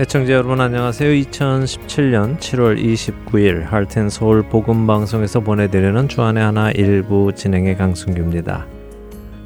[0.00, 1.10] 애청자 여러분 안녕하세요.
[1.10, 8.66] 2017년 7월 29일 할텐 서울 복음 방송에서 보내드리는 주안의 하나 일부 진행의 강승규입니다.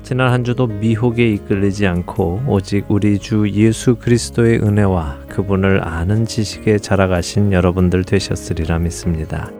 [0.04, 6.78] 지난 한 주도 미혹에 이끌리지 않고 오직 우리 주 예수 그리스도의 은혜와 그분을 아는 지식에
[6.78, 9.50] 자라가신 여러분들 되셨으리라 믿습니다.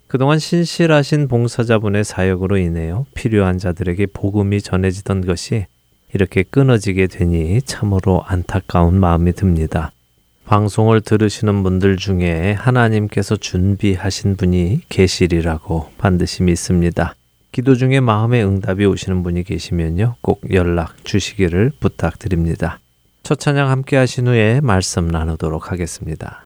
[0.06, 3.06] 그동안 신실하신 봉사자분의 사역으로 인해요.
[3.14, 5.66] 필요한 자들에게 복음이 전해지던 것이
[6.14, 9.90] 이렇게 끊어지게 되니 참으로 안타까운 마음이 듭니다.
[10.44, 17.16] 방송을 들으시는 분들 중에 하나님께서 준비하신 분이 계시리라고 반드시 믿습니다.
[17.52, 20.16] 기도 중에 마음의 응답이 오시는 분이 계시면요.
[20.20, 22.78] 꼭 연락 주시기를 부탁드립니다.
[23.22, 26.44] 첫 찬양 함께 하신 후에 말씀 나누도록 하겠습니다.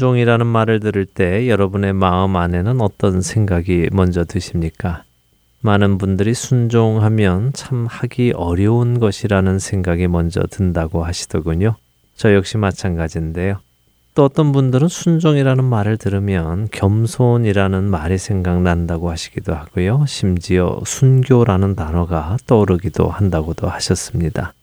[0.00, 5.04] 순종이라는 말을 들을 때 여러분의 마음 안에는 어떤 생각이 먼저 드십니까?
[5.60, 11.76] 많은 분들이 순종하면 참 하기 어려운 것이라는 생각이 먼저 든다고 하시더군요.
[12.16, 13.58] 저 역시 마찬가지인데요.
[14.14, 20.06] 또 어떤 분들은 순종이라는 말을 들으면 겸손이라는 말이 생각난다고 하시기도 하고요.
[20.08, 24.54] 심지어 순교라는 단어가 떠오르기도 한다고도 하셨습니다.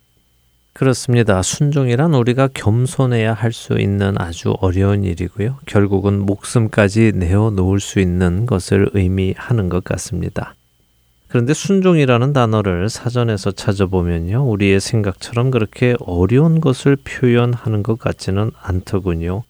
[0.77, 1.41] 그렇습니다.
[1.41, 5.57] 순종이란 우리가 겸손해야 할 수 있는 아주 어려운 일이고요.
[5.65, 10.53] 결국은 목숨까지 내어놓을 수 있는 것을 의미하는 것 같습니다.
[11.29, 14.47] 그런데 순종이라는 단어를 사전에서 찾아보면요.
[14.47, 19.43] 우리의 생각처럼 그렇게 어려운 것을 표현하는 것 같지는 않더군요.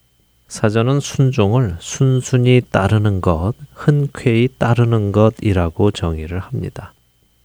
[0.47, 6.94] 사전은 순종을 순순히 따르는 것, 흔쾌히 따르는 것이라고 정의를 합니다.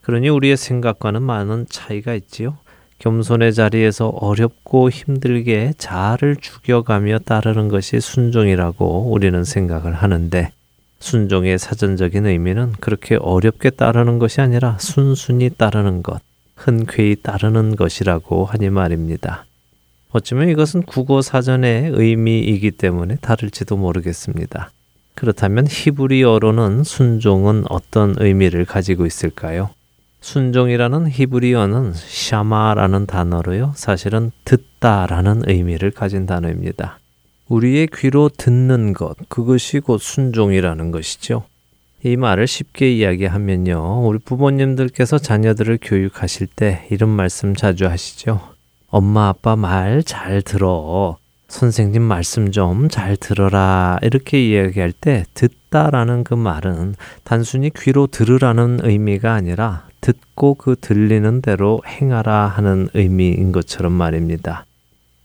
[0.03, 2.62] 그러니 우리의 생각과는 많은 차이가 있지요.
[3.03, 10.51] 겸손의 자리에서 어렵고 힘들게 자아를 죽여가며 따르는 것이 순종이라고 우리는 생각을 하는데
[10.99, 16.21] 순종의 사전적인 의미는 그렇게 어렵게 따르는 것이 아니라 순순히 따르는 것,
[16.55, 19.43] 흔쾌히 따르는 것이라고 하니 말입니다.
[20.11, 24.71] 어쩌면 이것은 국어 사전의 의미이기 때문에 다를지도 모르겠습니다.
[25.15, 29.71] 그렇다면 히브리어로는 순종은 어떤 의미를 가지고 있을까요?
[30.23, 33.73] 순종이라는 히브리어는 샤마라는 단어로요.
[33.75, 36.99] 사실은 듣다라는 의미를 가진 단어입니다.
[37.49, 41.43] 우리의 귀로 듣는 것, 그것이 곧 순종이라는 것이죠.
[42.05, 44.07] 이 말을 쉽게 이야기하면요.
[44.07, 48.39] 우리 부모님들께서 자녀들을 교육하실 때 이런 말씀 자주 하시죠.
[48.87, 51.17] 엄마, 아빠 말 잘 들어.
[51.49, 53.99] 선생님 말씀 좀 잘 들어라.
[54.01, 61.81] 이렇게 이야기할 때 듣다라는 그 말은 단순히 귀로 들으라는 의미가 아니라 듣고 그 들리는 대로
[61.87, 64.65] 행하라 하는 의미인 것처럼 말입니다.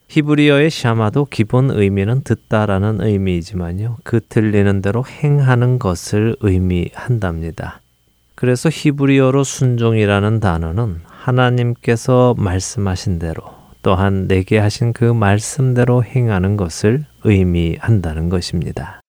[0.09, 3.97] 히브리어의 샤마도 기본 의미는 듣다라는 의미이지만요.
[4.05, 7.81] 그 들리는 대로 행하는 것을 의미한답니다.
[8.37, 13.43] 그래서 히브리어로 순종이라는 단어는 하나님께서 말씀하신 대로
[13.83, 19.01] 또한 내게 하신 그 말씀대로 행하는 것을 의미한다는 것입니다.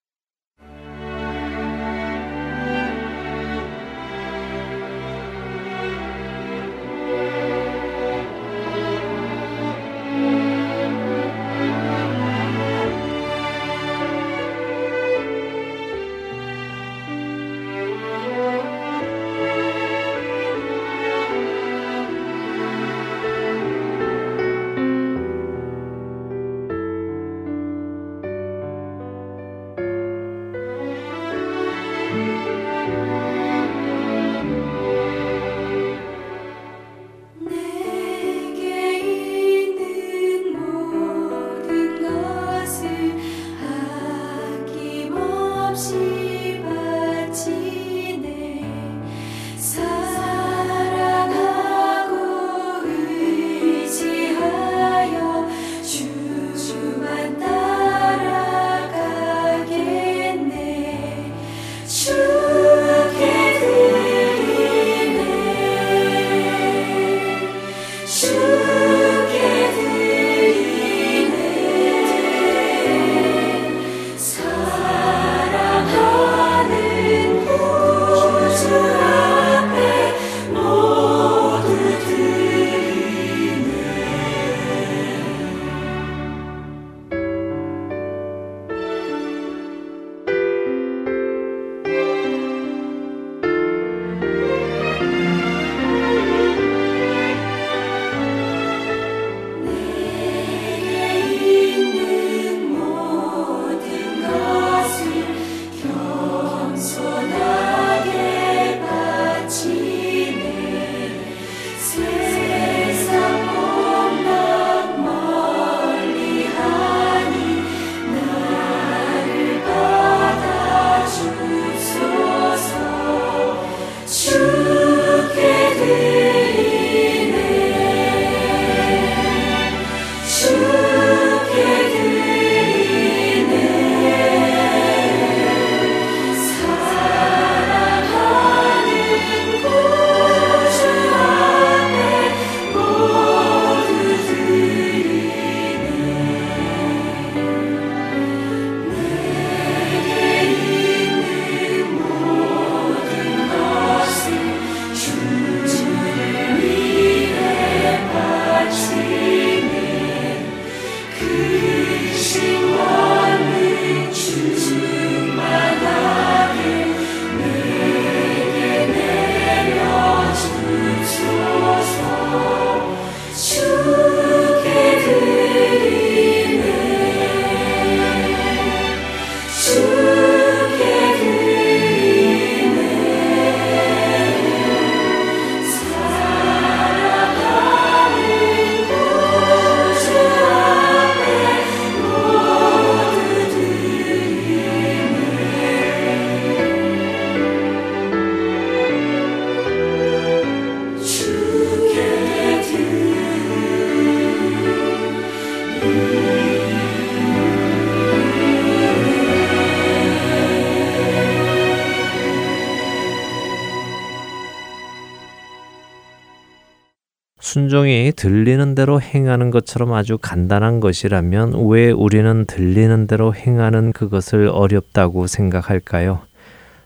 [218.20, 226.20] 들리는 대로 행하는 것처럼 아주 간단한 것이라면 왜 우리는 들리는 대로 행하는 그것을 어렵다고 생각할까요?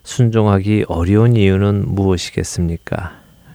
[0.04, 3.14] 순종하기 어려운 이유는 무엇이겠습니까?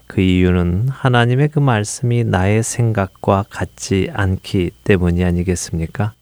[0.09, 6.15] 그 이유는 하나님의 그 말씀이 나의 생각과 같지 않기 때문이 아니겠습니까?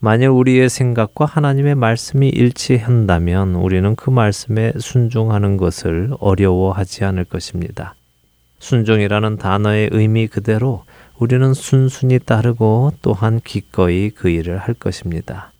[0.00, 7.94] 만일 우리의 생각과 하나님의 말씀이 일치한다면 우리는 그 말씀에 순종하는 것을 어려워하지 않을 것입니다.
[8.60, 10.84] 순종이라는 단어의 의미 그대로
[11.18, 15.52] 우리는 순순히 따르고 또한 기꺼이 그 일을 할 것입니다.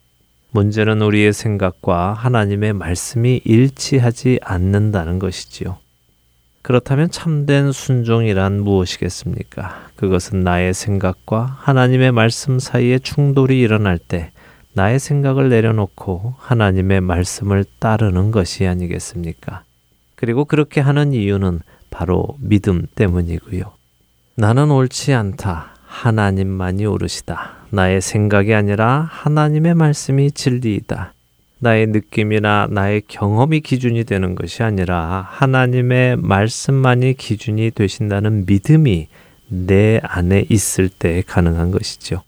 [0.53, 5.79] 문제는 우리의 생각과 하나님의 말씀이 일치하지 않는다는 것이지요.
[6.63, 9.89] 그렇다면 참된 순종이란 무엇이겠습니까?
[9.97, 14.33] 그것은 나의 생각과 하나님의 말씀 사이에 충돌이 일어날 때
[14.73, 19.63] 나의 생각을 내려놓고 하나님의 말씀을 따르는 것이 아니겠습니까?
[20.17, 21.61] 그리고 그렇게 하는 이유는
[22.01, 23.63] 바로 믿음 때문이고요.
[24.35, 25.75] 나는 옳지 않다.
[25.85, 27.57] 하나님만이 옳으시다.
[27.69, 31.13] 나의 생각이 아니라 하나님의 말씀이 진리이다.
[31.59, 39.09] 나의 느낌이나 나의 경험이 기준이 되는 것이 아니라 하나님의 말씀만이 기준이 되신다는 믿음이
[39.49, 42.23] 내 안에 있을 때 가능한 것이죠.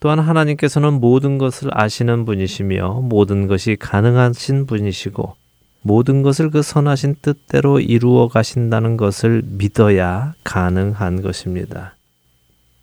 [0.00, 5.34] 또한 하나님께서는 모든 것을 아시는 분이시며 모든 것이 가능하신 분이시고
[5.82, 11.94] 모든 것을 그 선하신 뜻대로 이루어 가신다는 것을 믿어야 가능한 것입니다.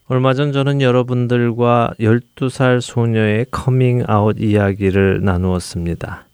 [0.08, 6.26] 얼마 전 저는 여러분들과 12살 소녀의 커밍 아웃 이야기를 나누었습니다.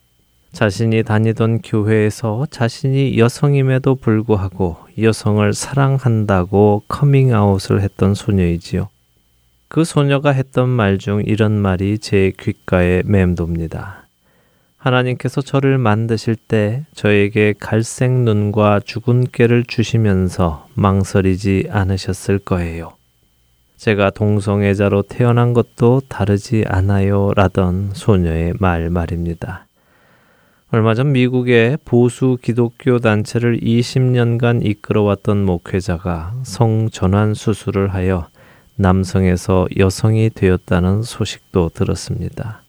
[0.52, 8.90] 자신이 다니던 교회에서 자신이 여성임에도 불구하고 여성을 사랑한다고 커밍 아웃을 했던 소녀이지요.
[9.70, 14.01] 그 소녀가 했던 말 중 이런 말이 제 귓가에 맴돕니다.
[14.82, 22.94] 하나님께서 저를 만드실 때 저에게 갈색 눈과 죽은 깨를 주시면서 망설이지 않으셨을 거예요.
[23.78, 27.32] 제가 동성애자로 태어난 것도 다르지 않아요.
[27.36, 29.66] 라던 소녀의 말 말입니다.
[30.72, 38.28] 얼마 전 미국의 보수 기독교 단체를 20년간 이끌어왔던 목회자가 성전환 수술을 하여
[38.78, 42.61] 남성에서 여성이 되었다는 소식도 들었습니다.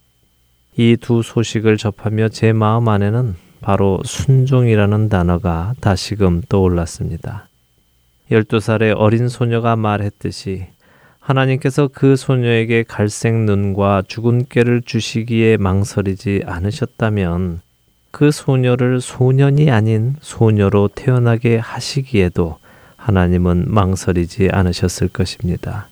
[0.77, 7.49] 이 두 소식을 접하며 제 마음 안에는 바로 순종이라는 단어가 다시금 떠올랐습니다.
[8.31, 10.67] 12살의 어린 소녀가 말했듯이
[11.21, 17.61] 하나님께서 그 소녀에게 갈색 눈과 죽은 깨를 주시기에 망설이지 않으셨다면
[18.11, 22.59] 그 소녀를 소년이 아닌 소녀로 태어나게 하시기에도
[22.97, 25.89] 하나님은 망설이지 않으셨을 것입니다.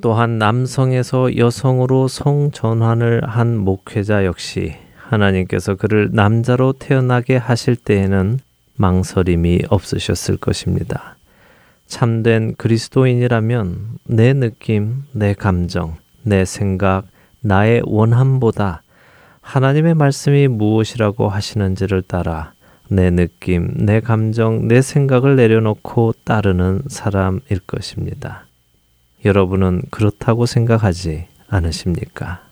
[0.00, 8.38] 또한 남성에서 여성으로 성전환을 한 목회자 역시 하나님께서 그를 남자로 태어나게 하실 때에는
[8.76, 11.16] 망설임이 없으셨을 것입니다.
[11.86, 17.04] 참된 그리스도인이라면 내 느낌, 내 감정, 내 생각,
[17.40, 18.82] 나의 원함보다
[19.42, 22.52] 하나님의 말씀이 무엇이라고 하시는지를 따라
[22.88, 28.43] 내 느낌, 내 감정, 내 생각을 내려놓고 따르는 사람일 것입니다.
[29.24, 32.43] 여러분은 그렇다고 생각하지 않으십니까?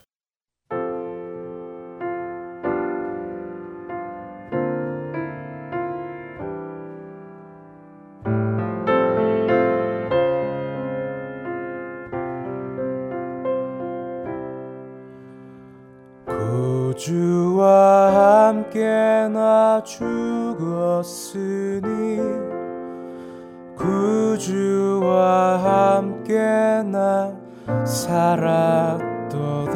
[27.85, 29.73] 살았도다.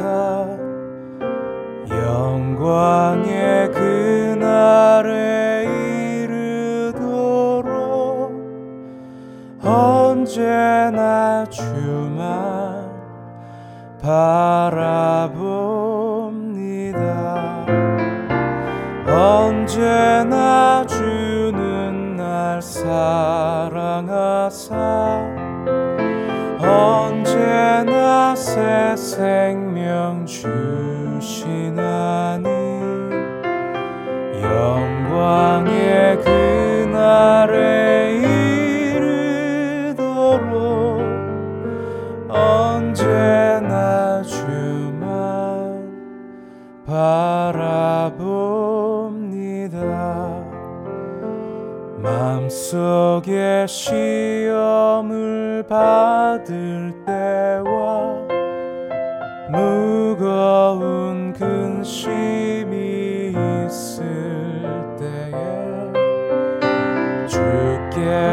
[1.90, 5.64] 영광의 그날에
[6.24, 7.68] 이르도록
[9.62, 12.88] 언제나 주만
[14.00, 15.47] 바라봅
[53.18, 58.17] 속에 시험을 받을 때와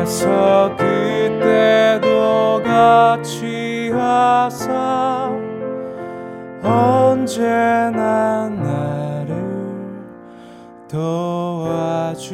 [0.05, 5.31] 그래서 그때도 같이 하사
[6.61, 9.33] 언제나 나를
[10.87, 12.29] 도와주시네.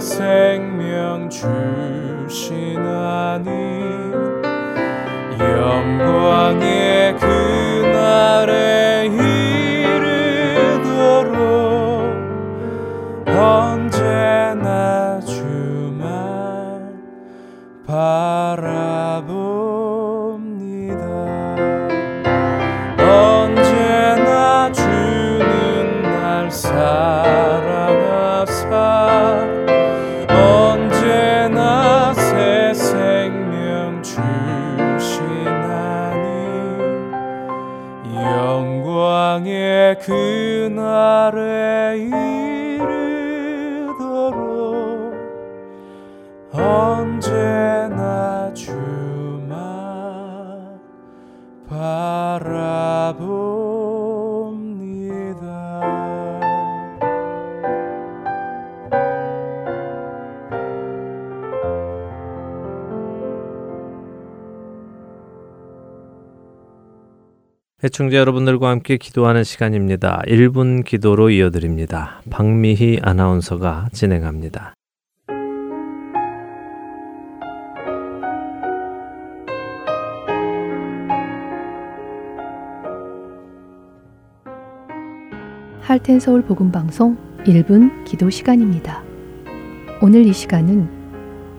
[0.00, 0.45] 새
[67.86, 70.20] 애청자 여러분들과 함께 기도하는 시간입니다.
[70.26, 72.20] 1분 기도로 이어드립니다.
[72.30, 74.74] 박미희 아나운서가 진행합니다.
[85.80, 89.04] 할텐 서울 복음 방송 1분 기도 시간입니다.
[90.02, 90.88] 오늘 이 시간은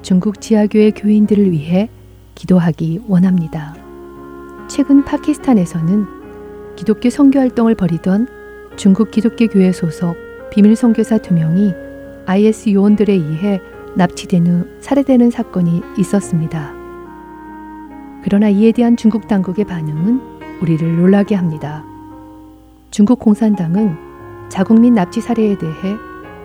[0.02, 1.90] 중국 지하교회 교인들을 위해
[2.36, 3.78] 기도하기 원합니다.
[4.68, 6.17] 최근 파키스탄에서는
[6.78, 8.28] 기독교 선교 활동을 벌이던
[8.78, 10.16] 중국 기독교 교회 소속
[10.52, 11.74] 비밀 선교사 두 명이
[12.28, 13.60] IS 요원들에 의해
[13.96, 16.74] 납치된 후 살해되는 사건이 있었습니다.
[18.24, 20.22] 그러나 이에 대한 중국 당국의 반응은
[20.62, 21.84] 우리를 놀라게 합니다.
[22.92, 23.98] 중국 공산당은
[24.50, 25.96] 자국민 납치 사례에 대해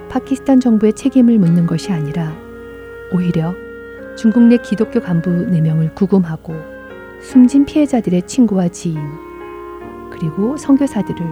[0.09, 2.33] 파키스탄 정부의 책임을 묻는 것이 아니라
[3.13, 3.55] 오히려
[4.17, 6.55] 중국 내 기독교 간부 4명을 구금하고
[7.21, 8.99] 숨진 피해자들의 친구와 지인
[10.13, 11.27] 그리고 선교사들을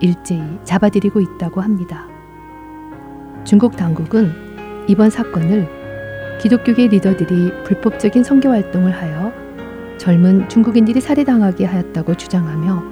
[0.00, 2.06] 일제히 잡아들이고 있다고 합니다.
[3.44, 4.30] 중국 당국은
[4.86, 5.68] 이번 사건을
[6.40, 9.32] 기독교계 리더들이 불법적인 선교 활동을 하여
[9.98, 12.82] 젊은 중국인들이 살해당하게 하였다고 주장하며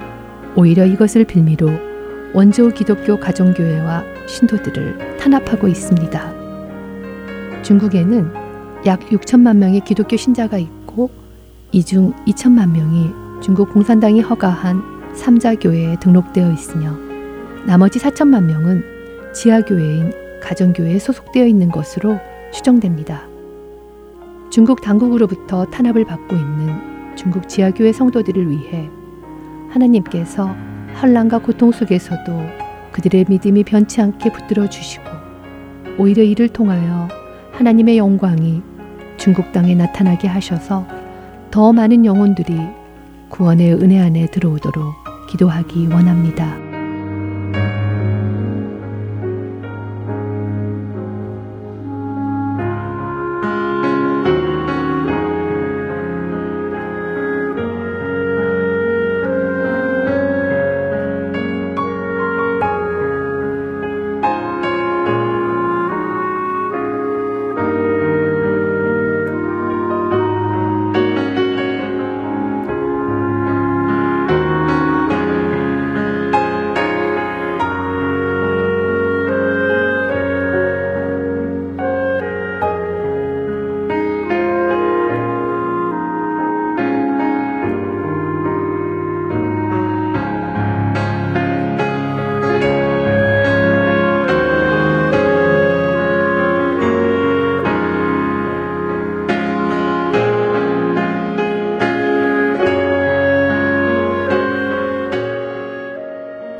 [0.57, 1.71] 오히려 이것을 빌미로
[2.35, 6.39] 원조 기독교 가정교회와 신도들을 탄압하고 있습니다.
[7.63, 8.31] 중국에는
[8.87, 11.11] 약 6천만 명의 기독교 신자가 있고
[11.73, 13.13] 이 중 2천만 명이
[13.43, 16.97] 중국 공산당이 허가한 삼자교회에 등록되어 있으며
[17.67, 18.83] 나머지 4천만 명은
[19.35, 22.19] 지하교회인 가정교회에 소속되어 있는 것으로
[22.53, 23.27] 추정됩니다.
[24.51, 28.89] 중국 당국으로부터 탄압을 받고 있는 중국 지하교회 성도들을 위해
[29.69, 30.55] 하나님께서
[30.95, 32.41] 환란과 고통 속에서도
[32.93, 35.05] 그들의 믿음이 변치 않게 붙들어 주시고
[35.99, 37.09] 오히려 이를 통하여
[37.53, 38.63] 하나님의 영광이
[39.19, 40.87] 중국 땅에 나타나게 하셔서
[41.51, 42.57] 더 많은 영혼들이
[43.29, 46.68] 구원의 은혜 안에 들어오도록 기도하기 원합니다.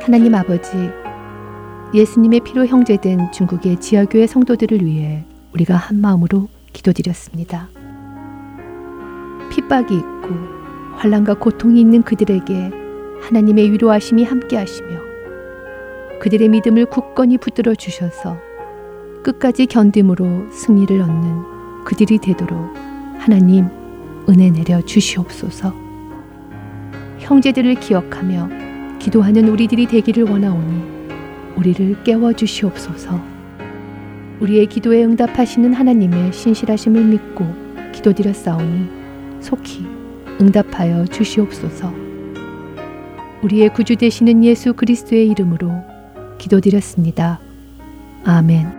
[0.09, 0.71] 하나님 아버지,
[1.93, 7.69] 예수님의 피로 형제된 중국의 지하교회 성도들을 위해 우리가 한 마음으로 기도드렸습니다.
[9.51, 10.29] 핍박이 있고
[10.95, 12.71] 환란과 고통이 있는 그들에게
[13.21, 14.89] 하나님의 위로하심이 함께하시며
[16.19, 18.39] 그들의 믿음을 굳건히 붙들어 주셔서
[19.21, 22.75] 끝까지 견딤으로 승리를 얻는 그들이 되도록
[23.19, 23.67] 하나님
[24.27, 25.71] 은혜 내려 주시옵소서.
[27.19, 28.68] 형제들을 기억하며
[28.99, 30.99] 기도하는 우리들이 되기를 원하오니
[31.55, 33.19] 우리를 깨워 주시옵소서.
[34.39, 37.45] 우리의 기도에 응답하시는 하나님의 신실하심을 믿고
[37.91, 38.89] 기도드렸사오니
[39.41, 39.85] 속히
[40.41, 41.93] 응답하여 주시옵소서.
[43.41, 45.71] 우리의 구주 되시는 예수 그리스도의 이름으로
[46.37, 47.39] 기도드렸습니다.
[48.25, 48.78] 아멘.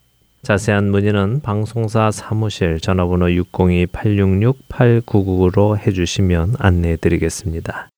[0.43, 7.91] 자세한 문의는 방송사 사무실 전화번호 602-866-8999로 해주시면 안내해 드리겠습니다.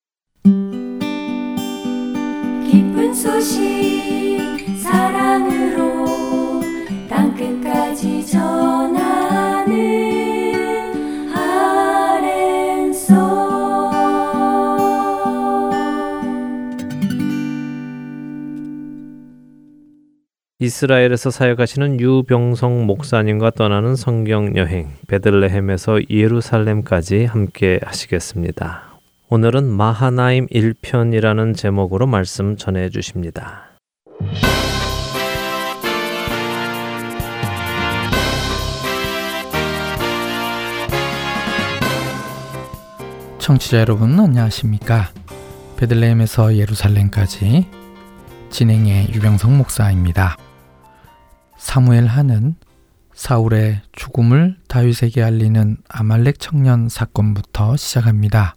[20.64, 28.98] 이스라엘에서 사역하시는 유병성 목사님과 떠나는 성경 여행 베들레헴에서 예루살렘까지 함께 하시겠습니다.
[29.28, 33.72] 오늘은 마하나임 1편이라는 제목으로 말씀 전해 주십니다.
[43.38, 45.10] 청취자 여러분 안녕하십니까?
[45.76, 47.68] 베들레헴에서 예루살렘까지
[48.50, 50.38] 진행의 유병성 목사입니다.
[51.64, 52.56] 사무엘 하는
[53.14, 58.56] 사울의 죽음을 다윗에게 알리는 아말렉 청년 사건부터 시작합니다.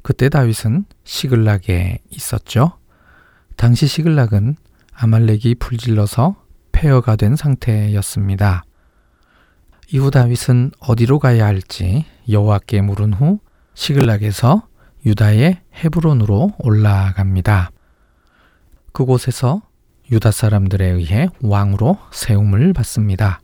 [0.00, 2.78] 그때 다윗은 시글락에 있었죠.
[3.56, 4.56] 당시 시글락은
[4.94, 8.64] 아말렉이 불질러서 폐허가 된 상태였습니다.
[9.92, 13.40] 이후 다윗은 어디로 가야 할지 여호와께 물은 후
[13.74, 14.66] 시글락에서
[15.04, 17.70] 유다의 헤브론으로 올라갑니다.
[18.92, 19.60] 그곳에서
[20.10, 23.40] 유다 사람들에 의해 왕으로 세움을 받습니다.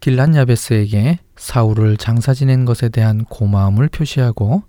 [0.00, 4.62] 길란 야베스에게 사울을 장사 지낸 것에 대한 고마움을 표시하고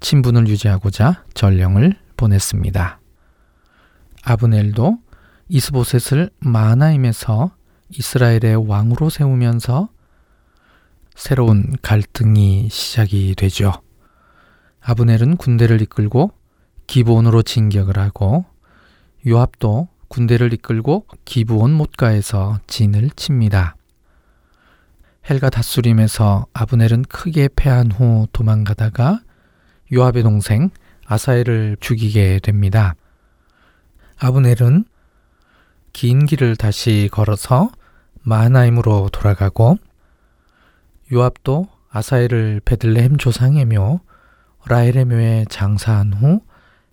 [0.00, 3.00] 친분을 유지하고자 전령을 보냈습니다.
[4.22, 4.98] 아브넬도
[5.48, 7.50] 이스보셋을 마하나임에서
[7.90, 9.88] 이스라엘의 왕으로 세우면서
[11.14, 13.72] 새로운 갈등이 시작이 되죠.
[14.80, 16.30] 아브넬은 군대를 이끌고
[16.86, 18.44] 기본으로 진격을 하고
[19.28, 23.76] 요압도 군대를 이끌고 기부온 못가에서 진을 칩니다.
[25.28, 29.20] 헬가 다수림에서 아브넬은 크게 패한 후 도망가다가
[29.92, 30.70] 요압의 동생
[31.04, 32.94] 아사엘을 죽이게 됩니다.
[34.18, 34.86] 아브넬은
[35.92, 37.70] 긴 길을 다시 걸어서
[38.22, 39.76] 마하나임으로 돌아가고
[41.12, 44.00] 요압도 아사엘을 베들레헴 조상의 묘
[44.66, 46.40] 라헬의 묘에 장사한 후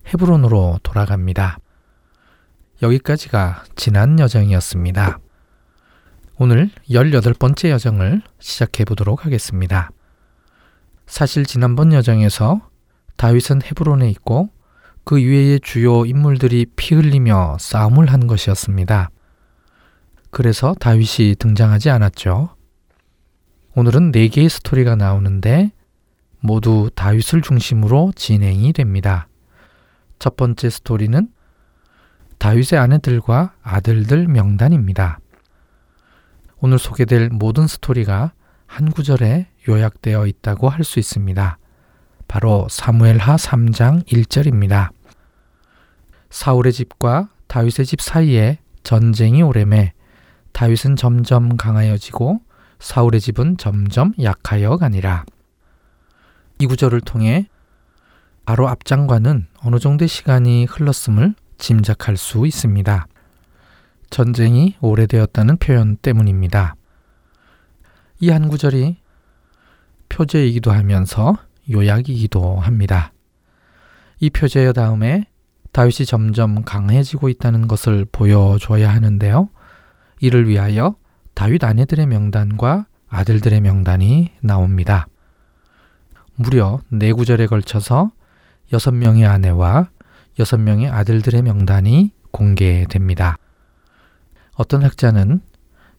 [0.07, 1.59] 헤브론으로 돌아갑니다.
[2.85, 5.19] 여기까지가 지난 여정이었습니다.
[6.37, 9.89] 오늘 18번째 여정을 시작해 보도록 하겠습니다.
[11.07, 12.61] 사실 지난번 여정에서
[13.17, 14.49] 다윗은 헤브론에 있고
[15.03, 19.09] 그 위에의 주요 인물들이 피 흘리며 싸움을 한 것이었습니다.
[20.29, 22.55] 그래서 다윗이 등장하지 않았죠.
[23.75, 25.71] 오늘은 4개의 스토리가 나오는데
[26.39, 29.27] 모두 다윗을 중심으로 진행이 됩니다.
[30.19, 31.29] 첫 번째 스토리는
[32.45, 35.17] 다윗의 아내들과 아들들 명단입니다.
[36.59, 38.33] 오늘 소개될 모든 스토리가
[38.67, 41.57] 한 구절에 요약되어 있다고 할 수 있습니다.
[42.27, 44.91] 바로 사무엘하 3장 1절입니다.
[46.29, 49.93] 사울의 집과 다윗의 집 사이에 전쟁이 오래매
[50.51, 52.41] 다윗은 점점 강하여지고
[52.77, 55.25] 사울의 집은 점점 약하여 가니라.
[56.59, 57.47] 이 구절을 통해
[58.45, 63.07] 바로 앞장과는 어느 정도의 시간이 흘렀음을 짐작할 수 있습니다.
[64.09, 66.75] 전쟁이 오래되었다는 표현 때문입니다.
[68.19, 68.97] 이 한 구절이
[70.09, 71.37] 표제이기도 하면서
[71.69, 73.11] 요약이기도 합니다.
[74.19, 75.25] 이 표제의 다음에
[75.71, 79.49] 다윗이 점점 강해지고 있다는 것을 보여줘야 하는데요.
[80.21, 80.95] 이를 위하여
[81.33, 85.07] 다윗 아내들의 명단과 아들들의 명단이 나옵니다.
[86.35, 88.11] 무려 네 구절에 걸쳐서
[88.71, 89.89] 여섯 명의 아내와
[90.39, 93.37] 여섯 명의 아들들의 명단이 공개됩니다.
[94.55, 95.41] 어떤 학자는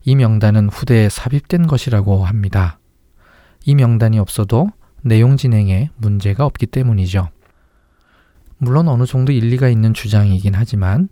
[0.04, 2.78] 이 명단은 후대에 삽입된 것이라고 합니다.
[3.64, 4.70] 이 명단이 없어도
[5.02, 7.28] 내용 진행에 문제가 없기 때문이죠.
[8.58, 11.08] 물론 어느 정도 일리가 있는 주장이긴 하지만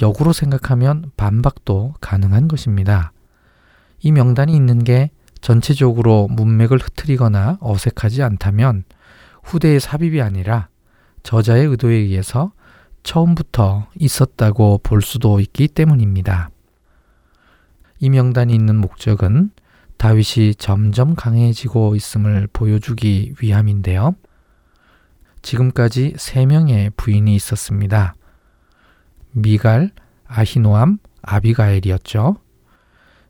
[0.00, 3.12] 역으로 생각하면 반박도 가능한 것입니다.
[4.00, 8.84] 이 명단이 있는 게 전체적으로 문맥을 흐트리거나 어색하지 않다면
[9.42, 10.68] 후대의 삽입이 아니라
[11.22, 12.52] 저자의 의도에 의해서
[13.02, 16.50] 처음부터 있었다고 볼 수도 있기 때문입니다.
[17.98, 19.50] 이 명단이 있는 목적은
[19.96, 24.14] 다윗이 점점 강해지고 있음을 보여주기 위함인데요.
[25.42, 28.14] 지금까지 세 명의 부인이 있었습니다.
[29.32, 29.90] 미갈,
[30.26, 32.36] 아히노암, 아비가엘이었죠.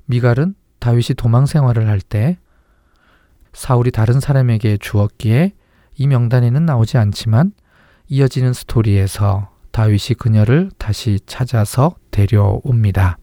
[0.06, 2.38] 미갈은 다윗이 도망 생활을 할 때
[3.52, 5.52] 사울이 다른 사람에게 주었기에
[5.96, 7.52] 이 명단에는 나오지 않지만
[8.12, 13.18] 이어지는 스토리에서 다윗이 그녀를 다시 찾아서 데려옵니다.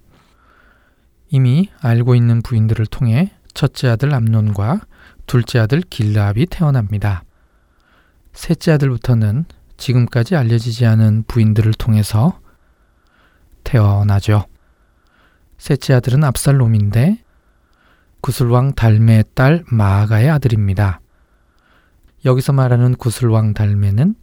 [1.28, 4.80] 이미 알고 있는 부인들을 통해 첫째 아들 암논과
[5.26, 7.26] 둘째 아들 길라압이 태어납니다.
[8.32, 9.44] 셋째 아들부터는
[9.76, 12.40] 지금까지 알려지지 않은 부인들을 통해서
[13.66, 14.46] 태어나죠.
[15.58, 17.24] 셋째 아들은 압살롬인데
[18.22, 21.02] 구슬왕 달메의 딸 마아가의 아들입니다.
[22.24, 24.16] 여기서 말하는 구슬왕 달메는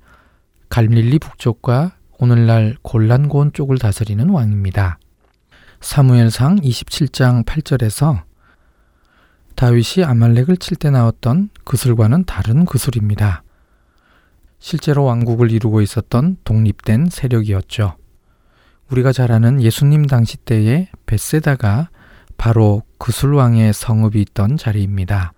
[0.74, 4.98] 갈릴리 북쪽과 오늘날 골란고원 쪽을 다스리는 왕입니다.
[5.80, 8.24] 사무엘상 27장 8절에서
[9.54, 13.44] 다윗이 아말렉을 칠 때 나왔던 그술과는 다른 그술입니다.
[14.58, 17.94] 실제로 왕국을 이루고 있었던 독립된 세력이었죠.
[18.90, 21.90] 우리가 잘 아는 예수님 당시 때의 베세다가
[22.36, 25.34] 바로 그술왕의 성읍이 있던 자리입니다.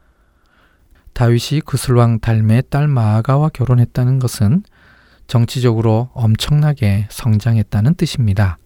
[1.13, 4.63] 다윗이 그술왕 달메의 딸 마아가와 결혼했다는 것은
[5.27, 8.59] 정치적으로 엄청나게 성장했다는 뜻입니다.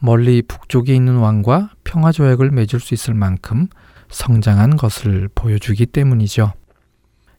[0.00, 3.66] 멀리 북쪽에 있는 왕과 평화 조약을 맺을 수 있을 만큼
[4.10, 6.52] 성장한 것을 보여주기 때문이죠.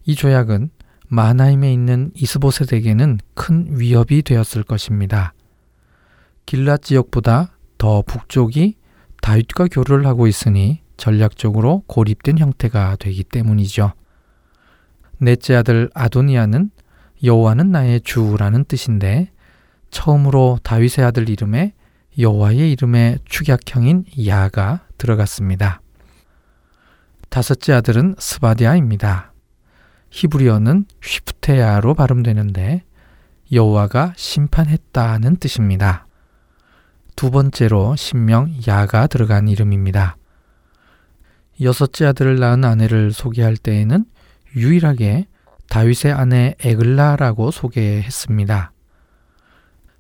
[0.05, 0.70] 이 조약은
[1.07, 5.34] 마하나임에 있는 이스보셋에게는 큰 위협이 되었을 것입니다.
[6.45, 8.76] 길랏 지역보다 더 북쪽이
[9.22, 13.93] 다윗과 교류를 하고 있으니 전략적으로 고립된 형태가 되기 때문이죠.
[15.17, 16.72] 넷째 아들 아도니아는
[17.24, 19.32] 여호와는 나의 주라는 뜻인데
[19.91, 21.74] 처음으로 다윗의 아들 이름에
[22.17, 25.82] 여호와의 이름의 축약형인 야가 들어갔습니다.
[27.30, 29.34] 다섯째 아들은 스바디아입니다.
[30.11, 32.84] 히브리어는 휘프테야로 발음되는데
[33.51, 36.07] 여호와가 심판했다는 뜻입니다.
[37.15, 40.17] 두 번째로 신명 야가 들어간 이름입니다.
[41.61, 44.05] 여섯째 아들을 낳은 아내를 소개할 때에는
[44.55, 45.28] 유일하게
[45.70, 48.72] 다윗의 아내 에글라라고 소개했습니다.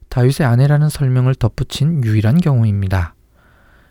[0.09, 3.13] 다윗의 아내라는 설명을 덧붙인 유일한 경우입니다.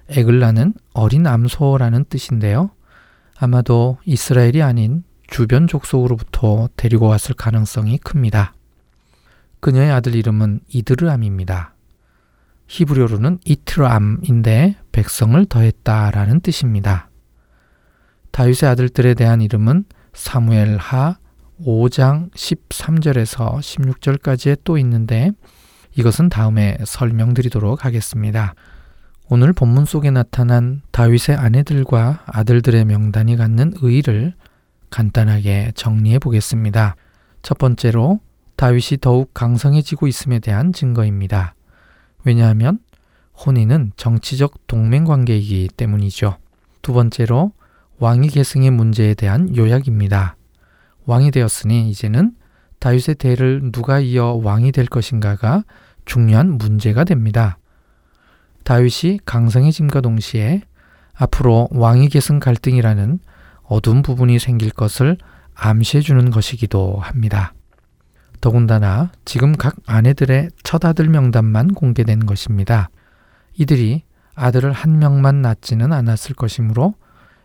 [0.09, 2.71] 에글라는 어린 암소라는 뜻인데요.
[3.39, 8.55] 아마도 이스라엘이 아닌 주변 족속으로부터 데리고 왔을 가능성이 큽니다.
[9.61, 11.75] 그녀의 아들 이름은 이드르암입니다.
[12.67, 17.09] 히브리어로는 이트람인데 백성을 더했다라는 뜻입니다.
[18.33, 21.17] 다윗의 아들들에 대한 이름은 사무엘 하
[21.65, 25.33] 5장 13절에서 16절까지에 또 있는데
[25.97, 28.55] 이것은 다음에 설명드리도록 하겠습니다.
[29.29, 34.35] 오늘 본문 속에 나타난 다윗의 아내들과 아들들의 명단이 갖는 의의를
[34.91, 36.97] 간단하게 정리해 보겠습니다.
[37.43, 38.21] 첫 번째로
[38.57, 41.55] 다윗이 더욱 강성해지고 있음에 대한 증거입니다.
[42.25, 42.79] 왜냐하면
[43.45, 46.39] 혼인은 정치적 동맹 관계이기 때문이죠.
[46.83, 47.53] 두 번째로
[47.99, 50.38] 왕위 계승의 문제에 대한 요약입니다.
[51.09, 52.33] 왕이 되었으니 이제는
[52.81, 55.65] 다윗의 대를 누가 이어 왕이 될 것인가가
[56.05, 57.57] 중요한 문제가 됩니다.
[58.65, 60.61] 다윗이 강성해짐과 동시에
[61.15, 63.21] 앞으로 왕위 계승 갈등이라는
[63.63, 65.17] 어두운 부분이 생길 것을
[65.55, 67.55] 암시해 주는 것이기도 합니다.
[68.43, 72.91] 더군다나 지금 각 아내들의 첫 아들 명단만 공개된 것입니다.
[73.55, 74.03] 이들이
[74.35, 76.95] 아들을 한 명만 낳지는 않았을 것이므로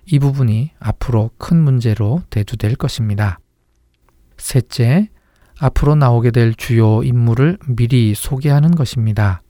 [0.05, 3.39] 이 부분이 앞으로 큰 문제로 대두될 것입니다.
[4.38, 5.09] 셋째,
[5.59, 9.41] 앞으로 나오게 될 주요 인물을 미리 소개하는 것입니다.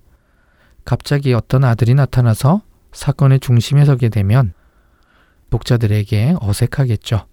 [0.85, 2.61] 갑자기 어떤 아들이 나타나서
[2.91, 4.53] 사건의 중심에 서게 되면
[5.49, 7.25] 독자들에게 어색하겠죠.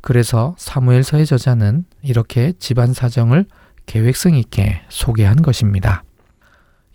[0.00, 3.46] 그래서 사무엘서의 저자는 이렇게 집안 사정을
[3.86, 6.04] 계획성 있게 소개한 것입니다.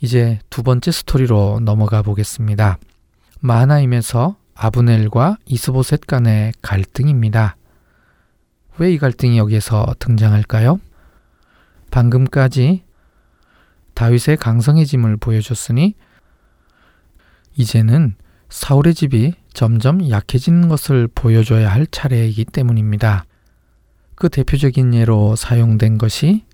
[0.01, 2.77] 이제 두 번째 스토리로 넘어가 보겠습니다.
[3.39, 7.55] 마하나임에서 아브넬과 이스보셋 간의 갈등입니다.
[8.79, 10.79] 왜 이 갈등이 여기에서 등장할까요?
[11.91, 12.83] 방금까지
[13.93, 15.95] 다윗의 강성해짐을 보여줬으니
[17.55, 18.15] 이제는
[18.49, 23.25] 사울의 집이 점점 약해지는 것을 보여줘야 할 차례이기 때문입니다.
[24.15, 26.45] 그 대표적인 예로 사용된 것이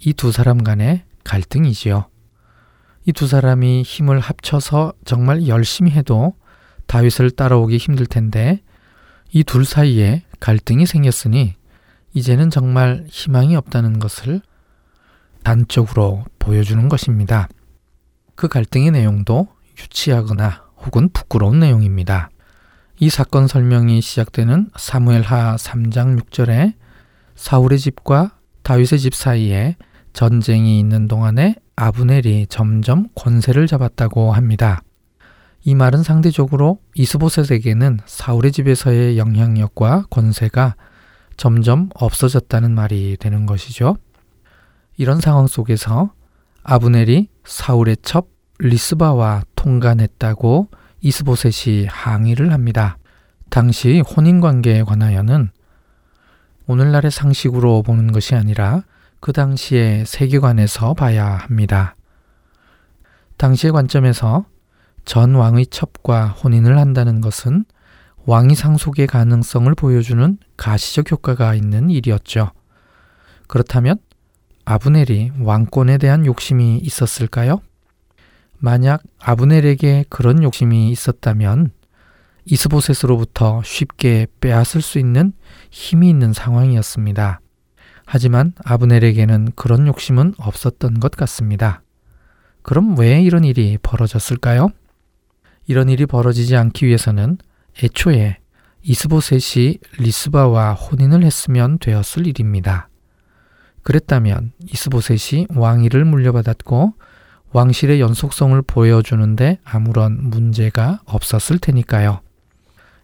[0.00, 2.06] 이 두 사람 간의 갈등이지요.
[3.06, 6.34] 이 두 사람이 힘을 합쳐서 정말 열심히 해도
[6.86, 8.60] 다윗을 따라오기 힘들 텐데
[9.32, 11.54] 이 둘 사이에 갈등이 생겼으니
[12.14, 14.40] 이제는 정말 희망이 없다는 것을
[15.42, 17.48] 단적으로 보여주는 것입니다.
[18.34, 22.30] 그 갈등의 내용도 유치하거나 혹은 부끄러운 내용입니다.
[23.00, 26.74] 이 사건 설명이 시작되는 사무엘하 3장 6절에
[27.36, 29.76] 사울의 집과 다윗의 집 사이에
[30.12, 34.82] 전쟁이 있는 동안에 아브넬이 점점 권세를 잡았다고 합니다.
[35.68, 40.76] 이 말은 상대적으로 이스보셋에게는 사울의 집에서의 영향력과 권세가
[41.36, 43.98] 점점 없어졌다는 말이 되는 것이죠.
[44.96, 46.14] 이런 상황 속에서
[46.62, 48.28] 아브넬이 사울의 첩
[48.60, 50.70] 리스바와 통간했다고
[51.02, 52.96] 이스보셋이 항의를 합니다.
[53.50, 55.50] 당시 혼인 관계에 관하여는
[56.66, 58.84] 오늘날의 상식으로 보는 것이 아니라
[59.20, 61.94] 그 당시의 세계관에서 봐야 합니다.
[63.36, 64.46] 당시의 관점에서
[65.08, 67.64] 전 왕의 첩과 혼인을 한다는 것은
[68.26, 72.50] 왕위 상속의 가능성을 보여주는 가시적 효과가 있는 일이었죠.
[73.46, 73.96] 그렇다면
[74.66, 77.62] 아브넬이 왕권에 대한 욕심이 있었을까요?
[78.58, 81.70] 만약 아브넬에게 그런 욕심이 있었다면
[82.44, 85.32] 이스보셋으로부터 쉽게 빼앗을 수 있는
[85.70, 87.40] 힘이 있는 상황이었습니다.
[88.04, 91.80] 하지만 아브넬에게는 그런 욕심은 없었던 것 같습니다.
[92.60, 94.68] 그럼 왜 이런 일이 벌어졌을까요?
[95.68, 97.38] 이런 일이 벌어지지 않기 위해서는
[97.82, 98.38] 애초에
[98.82, 102.88] 이스보셋이 리스바와 혼인을 했으면 되었을 일입니다.
[103.82, 106.94] 그랬다면 이스보셋이 왕위를 물려받았고
[107.52, 112.20] 왕실의 연속성을 보여주는데 아무런 문제가 없었을 테니까요.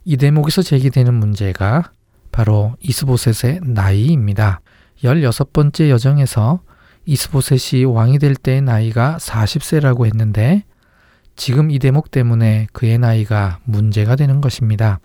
[0.07, 1.93] 이 대목에서 제기되는 문제가
[2.33, 4.61] 바로 이스보셋의 나이입니다.
[5.03, 6.61] 16번째 여정에서
[7.05, 10.65] 이스보셋이 왕이 될 때의 나이가 40세라고 했는데
[11.37, 15.01] 지금 이 대목 때문에 그의 나이가 문제가 되는 것입니다.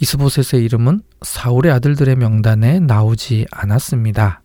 [0.00, 4.42] 이스보셋의 이름은 사울의 아들들의 명단에 나오지 않았습니다.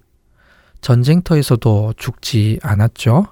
[0.82, 3.28] 전쟁터에서도 죽지 않았죠.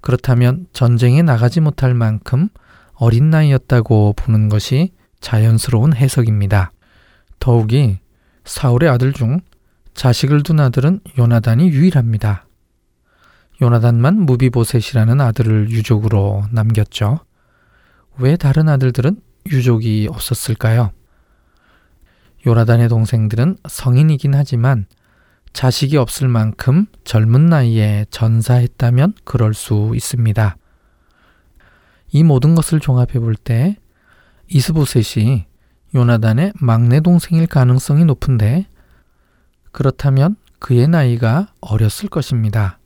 [0.00, 2.48] 그렇다면 전쟁에 나가지 못할 만큼
[2.94, 6.72] 어린 나이였다고 보는 것이 자연스러운 해석입니다.
[7.38, 7.98] 더욱이
[8.44, 9.40] 사울의 아들 중
[9.94, 12.47] 자식을 둔 아들은 요나단이 유일합니다.
[13.60, 17.20] 요나단만 무비보셋이라는 아들을 유족으로 남겼죠.
[18.18, 20.92] 왜 다른 아들들은 유족이 없었을까요?
[22.46, 24.86] 요나단의 동생들은 성인이긴 하지만
[25.52, 30.56] 자식이 없을 만큼 젊은 나이에 전사했다면 그럴 수 있습니다.
[32.10, 33.76] 이 모든 것을 종합해 볼 때
[34.48, 35.46] 이스보셋이
[35.94, 38.66] 요나단의 막내 동생일 가능성이 높은데
[39.72, 42.77] 그렇다면 그의 나이가 어렸을 것입니다.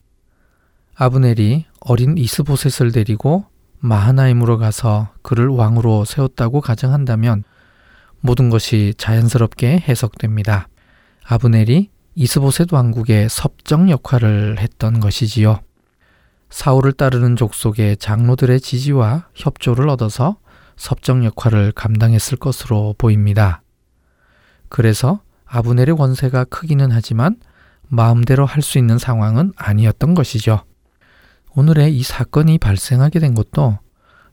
[0.94, 3.46] 아브넬이 어린 이스보셋을 데리고
[3.80, 7.44] 마하나임으로 가서 그를 왕으로 세웠다고 가정한다면
[8.20, 10.68] 모든 것이 자연스럽게 해석됩니다.
[11.24, 15.60] 아브넬이 이스보셋 왕국의 섭정 역할을 했던 것이지요.
[16.50, 20.36] 사울을 따르는 족속의 장로들의 지지와 협조를 얻어서
[20.76, 23.62] 섭정 역할을 감당했을 것으로 보입니다.
[24.68, 27.36] 그래서 아브넬의 권세가 크기는 하지만
[27.88, 30.64] 마음대로 할 수 있는 상황은 아니었던 것이죠.
[31.54, 33.78] 오늘의 이 사건이 발생하게 된 것도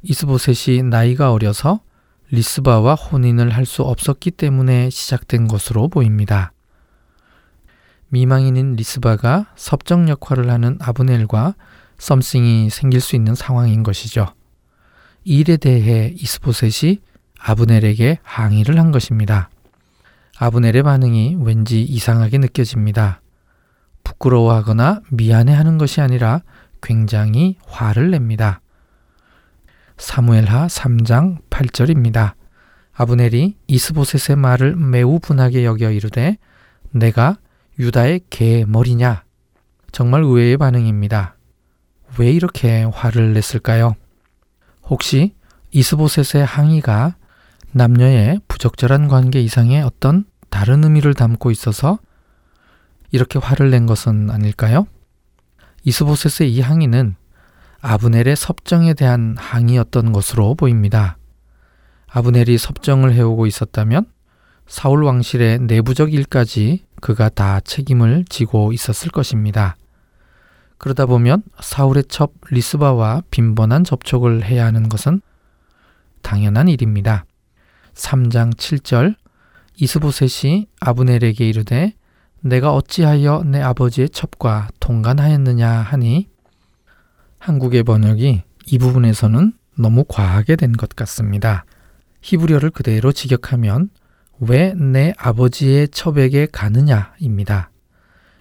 [0.03, 1.81] 이스보셋이 나이가 어려서
[2.31, 6.53] 리스바와 혼인을 할 수 없었기 때문에 시작된 것으로 보입니다.
[8.07, 11.55] 미망인인 리스바가 섭정 역할을 하는 아브넬과
[11.97, 14.33] 썸씽이 생길 수 있는 상황인 것이죠.
[15.25, 16.99] 이 일에 대해 이스보셋이
[17.37, 19.49] 아브넬에게 항의를 한 것입니다.
[20.37, 23.21] 아브넬의 반응이 왠지 이상하게 느껴집니다.
[24.03, 26.41] 부끄러워하거나 미안해하는 것이 아니라
[26.81, 28.61] 굉장히 화를 냅니다.
[29.97, 32.33] 사무엘하 3장 8절입니다.
[32.93, 36.37] 아브넬이 이스보셋의 말을 매우 분하게 여겨 이르되
[36.91, 37.37] 내가
[37.77, 39.23] 유다의 개 머리냐?
[39.91, 41.35] 정말 의외의 반응입니다.
[42.17, 43.95] 왜 이렇게 화를 냈을까요?
[44.83, 45.33] 혹시
[45.71, 47.15] 이스보셋의 항의가
[47.71, 51.99] 남녀의 부적절한 관계 이상의 어떤 다른 의미를 담고 있어서
[53.11, 54.87] 이렇게 화를 낸 것은 아닐까요?
[55.89, 57.15] 이스보셋의 이 항의는
[57.81, 61.17] 아브넬의 섭정에 대한 항의였던 것으로 보입니다.
[62.07, 64.05] 아브넬이 섭정을 해오고 있었다면
[64.67, 69.77] 사울 왕실의 내부적 일까지 그가 다 책임을 지고 있었을 것입니다.
[70.77, 75.21] 그러다 보면 사울의 첩 리스바와 빈번한 접촉을 해야 하는 것은
[76.21, 77.25] 당연한 일입니다.
[77.95, 79.15] 3장 7절
[79.77, 81.95] 이스보셋이 아브넬에게 이르되
[82.41, 86.29] 내가 어찌하여 내 아버지의 첩과 동간하였느냐 하니
[87.39, 91.65] 한국의 번역이 이 부분에서는 너무 과하게 된 것 같습니다.
[92.21, 93.89] 히브리어를 그대로 직역하면
[94.39, 97.71] 왜 내 아버지의 첩에게 가느냐입니다.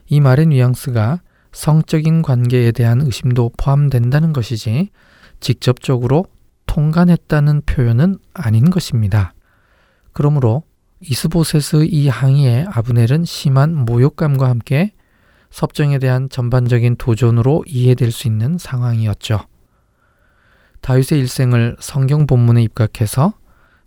[0.06, 1.20] 이 말의 뉘앙스가
[1.52, 4.90] 성적인 관계에 대한 의심도 포함된다는 것이지
[5.40, 6.24] 직접적으로
[6.66, 9.34] 통간했다는 표현은 아닌 것입니다.
[10.12, 10.62] 그러므로
[11.00, 14.92] 이스보셋의 이 항의에 아브넬은 심한 모욕감과 함께
[15.50, 19.40] 섭정에 대한 전반적인 도전으로 이해될 수 있는 상황이었죠.
[20.80, 23.34] 다윗의 일생을 성경 본문에 입각해서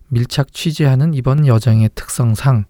[0.08, 2.66] 밀착 취재하는 이번 여정의 특성상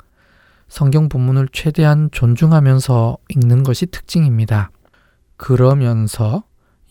[0.67, 4.71] 성경 본문을 최대한 존중하면서 읽는 것이 특징입니다.
[5.37, 6.43] 그러면서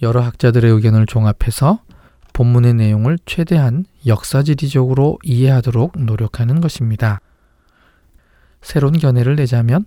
[0.03, 1.81] 여러 학자들의 의견을 종합해서
[2.33, 7.21] 본문의 내용을 최대한 역사지리적으로 이해하도록 노력하는 것입니다.
[8.63, 9.85] 새로운 견해를 내자면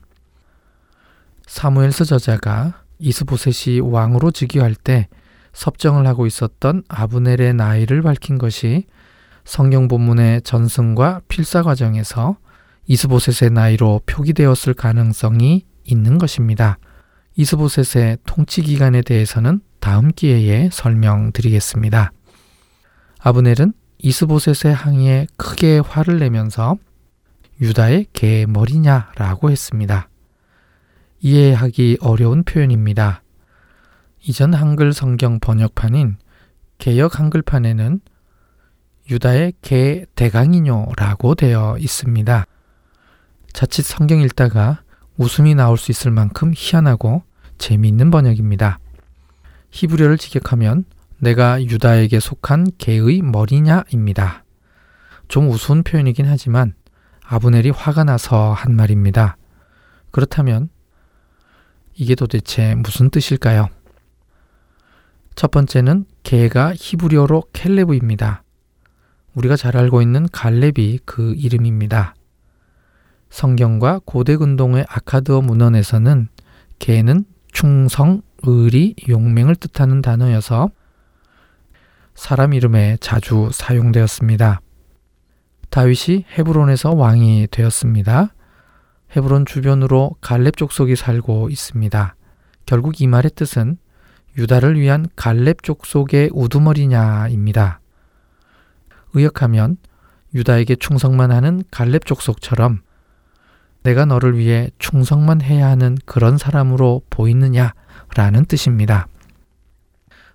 [1.48, 5.08] 사무엘서 저자가 이스보셋이 왕으로 즉위할 때
[5.54, 8.86] 섭정을 하고 있었던 아브넬의 나이를 밝힌 것이
[9.46, 12.38] 성경 본문의 전승과 필사 과정에서
[12.88, 16.78] 이스보셋의 나이로 표기되었을 가능성이 있는 것입니다.
[17.36, 22.12] 이스보셋의 통치 기간에 대해서는 다음 기회에 설명드리겠습니다.
[23.20, 26.78] 아브넬은 이스보셋의 항의에 크게 화를 내면서
[27.64, 30.10] 유다의 개 머리냐라고 했습니다.
[31.22, 33.24] 이해하기 어려운 표현입니다.
[34.22, 36.18] 이전 한글 성경 번역판인
[36.78, 38.02] 개역 한글판에는
[39.10, 42.46] 유다의 개 대강이뇨라고 되어 있습니다.
[43.54, 44.82] 자칫 성경 읽다가
[45.16, 47.24] 웃음이 나올 수 있을 만큼 희한하고
[47.60, 48.80] 재미있는 번역입니다.
[49.72, 50.84] 히브리어를 직역하면
[51.18, 54.44] 내가 유다에게 속한 개의 머리냐입니다.
[55.30, 56.74] 좀 우스운 표현이긴 하지만
[57.34, 59.38] 아브넬이 화가 나서 한 말입니다.
[60.12, 60.70] 그렇다면
[61.96, 63.70] 이게 도대체 무슨 뜻일까요?
[65.34, 68.44] 첫 번째는 개가 히브리어로 켈레브입니다.
[69.34, 72.14] 우리가 잘 알고 있는 갈렙이 그 이름입니다.
[73.32, 76.28] 성경과 고대 근동의 아카드어 문헌에서는
[76.78, 80.70] 개는 충성, 의리, 용맹을 뜻하는 단어여서
[82.14, 84.62] 사람 이름에 자주 사용되었습니다.
[85.74, 88.32] 다윗이 헤브론에서 왕이 되었습니다.
[89.16, 92.16] 헤브론 주변으로 갈렙 족속이 살고 있습니다.
[92.68, 93.78] 결국 이 말의 뜻은
[94.38, 97.80] 유다를 위한 갈렙 족속의 우두머리냐입니다.
[99.16, 99.78] 의역하면
[100.36, 102.84] 유다에게 충성만 하는 갈렙 족속처럼
[103.82, 109.08] 내가 너를 위해 충성만 해야 하는 그런 사람으로 보이느냐라는 뜻입니다.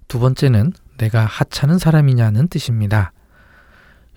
[0.09, 3.13] 두 번째는 내가 하찮은 사람이냐는 뜻입니다.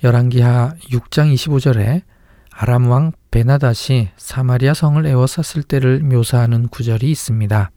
[0.03, 2.01] 열왕기하 6장 25절에
[2.49, 7.69] 아람 왕 베나닷이 사마리아 성을 에워쌌을 때를 묘사하는 구절이 있습니다.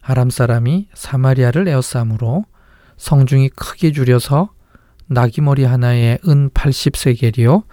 [0.00, 2.46] 아람 사람이 사마리아를 에워싸므로
[2.96, 4.50] 성중이 크게 줄여서
[5.06, 7.64] 나귀머리 하나에 은 80세겔이요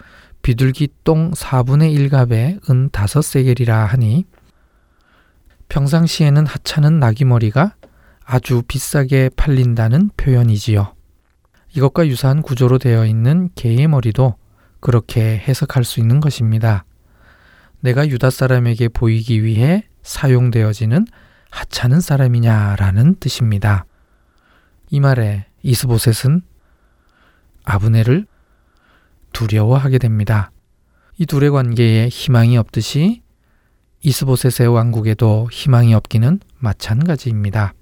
[0.44, 4.26] 비둘기 똥 4분의 1갑에 은 5세겔이라 하니
[5.68, 7.74] 평상시에는 하찮은 나귀머리가
[8.24, 10.99] 아주 비싸게 팔린다는 표현이지요.
[11.76, 14.36] 이것과 유사한 구조로 되어 있는 개의 머리도
[14.80, 16.86] 그렇게 해석할 수 있는 것입니다.
[17.82, 21.06] 내가 유다 사람에게 보이기 위해 사용되어지는
[21.52, 23.86] 하찮은 사람이냐라는 뜻입니다.
[24.90, 26.42] 이 말에 이스보셋은
[27.64, 28.26] 아브네를
[29.34, 30.52] 두려워하게 됩니다.
[31.18, 33.22] 이 둘의 관계에 희망이 없듯이
[34.02, 37.74] 이스보셋의 왕국에도 희망이 없기는 마찬가지입니다.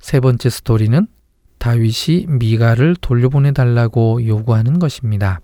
[0.00, 1.06] 세 번째 스토리는
[1.58, 5.40] 다윗이 미가를 돌려보내 달라고 요구하는 것입니다.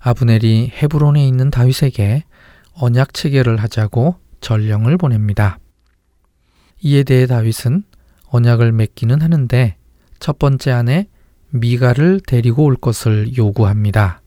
[0.00, 2.24] 아브넬이 헤브론에 있는 다윗에게
[2.74, 5.58] 언약 체결을 하자고 전령을 보냅니다.
[6.82, 7.84] 이에 대해 다윗은
[8.28, 9.76] 언약을 맺기는 하는데
[10.18, 11.08] 첫 번째 안에
[11.50, 14.20] 미가를 데리고 올 것을 요구합니다.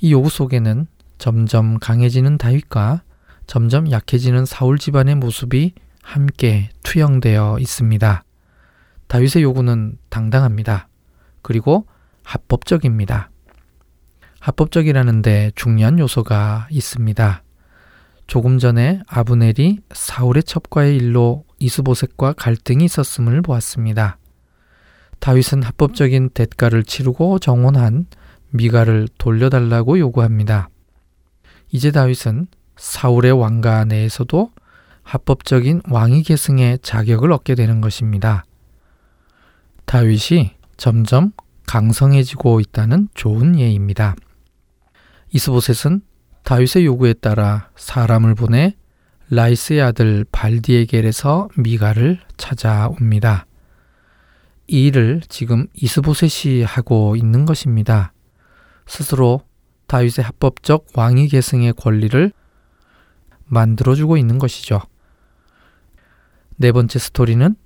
[0.00, 0.86] 이 요구 속에는
[1.18, 3.02] 점점 강해지는 다윗과
[3.46, 8.24] 점점 약해지는 사울 집안의 모습이 함께 투영되어 있습니다.
[9.12, 10.88] 다윗의 요구는 당당합니다.
[11.42, 11.86] 그리고
[12.24, 13.30] 합법적입니다.
[14.40, 17.42] 합법적이라는데 중요한 요소가 있습니다.
[18.26, 24.16] 조금 전에 아브넬이 사울의 첩과의 일로 이스보셋과 갈등이 있었음을 보았습니다.
[25.18, 28.06] 다윗은 합법적인 대가를 치르고 정혼한
[28.48, 30.70] 미가를 돌려달라고 요구합니다.
[31.70, 32.46] 이제 다윗은
[32.78, 34.52] 사울의 왕가 내에서도
[35.02, 38.46] 합법적인 왕위 계승의 자격을 얻게 되는 것입니다.
[39.92, 41.32] 다윗이 점점
[41.66, 44.16] 강성해지고 있다는 좋은 예입니다.
[45.32, 46.00] 이스보셋은
[46.44, 48.74] 다윗의 요구에 따라 사람을 보내
[49.28, 53.44] 라이스의 아들 발디에겔에서 미가를 찾아옵니다.
[54.66, 58.14] 이 일을 지금 이스보셋이 하고 있는 것입니다.
[58.86, 59.42] 스스로
[59.88, 62.32] 다윗의 합법적 왕위 계승의 권리를
[63.44, 64.80] 만들어주고 있는 것이죠.
[66.56, 67.56] 네 번째 스토리는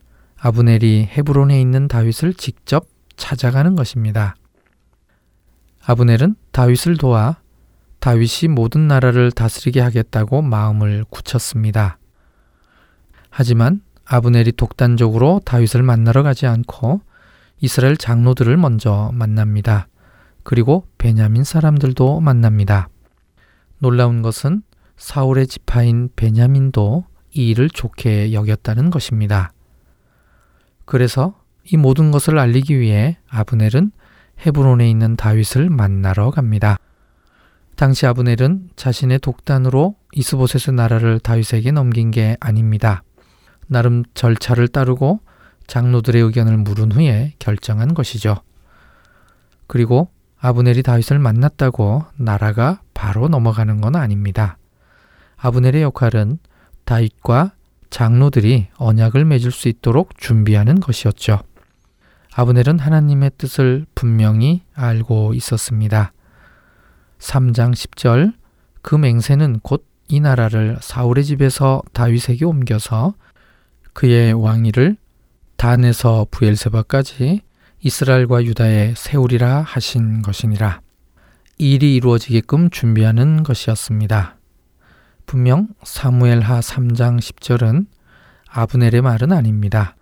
[0.46, 2.86] 아브넬이 헤브론에 있는 다윗을 직접
[3.16, 4.36] 찾아가는 것입니다.
[5.84, 7.38] 아브넬은 다윗을 도와
[7.98, 11.98] 다윗이 모든 나라를 다스리게 하겠다고 마음을 굳혔습니다.
[13.28, 17.00] 하지만 아브넬이 독단적으로 다윗을 만나러 가지 않고
[17.58, 19.88] 이스라엘 장로들을 먼저 만납니다.
[20.44, 22.88] 그리고 베냐민 사람들도 만납니다.
[23.80, 24.62] 놀라운 것은
[24.96, 29.50] 사울의 지파인 베냐민도 이 일을 좋게 여겼다는 것입니다.
[30.86, 31.34] 그래서
[31.64, 33.90] 이 모든 것을 알리기 위해 아브넬은
[34.46, 36.78] 헤브론에 있는 다윗을 만나러 갑니다.
[37.74, 43.02] 당시 아브넬은 자신의 독단으로 이스보셋의 나라를 다윗에게 넘긴 게 아닙니다.
[43.66, 45.20] 나름 절차를 따르고
[45.66, 48.36] 장로들의 의견을 물은 후에 결정한 것이죠.
[49.66, 50.08] 그리고
[50.38, 54.56] 아브넬이 다윗을 만났다고 나라가 바로 넘어가는 건 아닙니다.
[55.36, 56.38] 아브넬의 역할은
[56.84, 57.55] 다윗과
[57.90, 61.40] 장로들이 언약을 맺을 수 있도록 준비하는 것이었죠.
[62.34, 66.12] 아브넬은 하나님의 뜻을 분명히 알고 있었습니다.
[67.18, 68.34] 3장 10절
[68.82, 73.14] 그 맹세는 곧 이 나라를 사울의 집에서 다윗에게 옮겨서
[73.92, 74.96] 그의 왕위를
[75.56, 77.40] 단에서 부엘세바까지
[77.80, 80.80] 이스라엘과 유다에 세우리라 하신 것이니라.
[81.58, 84.36] 이 일이 이루어지게끔 준비하는 것이었습니다.
[85.26, 87.86] 분명 사무엘하 3장 10절은
[88.48, 89.96] 아브넬의 말은 아닙니다.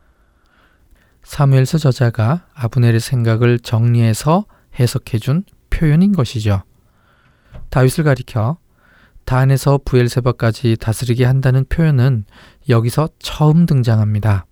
[1.22, 4.44] 사무엘서 저자가 아브넬의 생각을 정리해서
[4.78, 6.62] 해석해 준 표현인 것이죠.
[7.70, 8.58] 다윗을 가리켜
[9.24, 12.26] 단에서 부엘세바까지 다스리게 한다는 표현은
[12.68, 14.44] 여기서 처음 등장합니다.